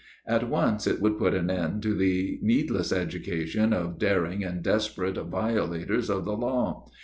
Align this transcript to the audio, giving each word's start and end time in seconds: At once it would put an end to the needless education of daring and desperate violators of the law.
At 0.25 0.49
once 0.49 0.87
it 0.87 0.99
would 0.99 1.19
put 1.19 1.35
an 1.35 1.51
end 1.51 1.83
to 1.83 1.93
the 1.93 2.39
needless 2.41 2.91
education 2.91 3.71
of 3.71 3.99
daring 3.99 4.43
and 4.43 4.63
desperate 4.63 5.15
violators 5.17 6.09
of 6.09 6.25
the 6.25 6.35
law. 6.35 6.89